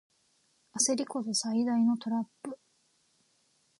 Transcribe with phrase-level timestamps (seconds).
[0.79, 2.57] 焦りこそ最大のトラップ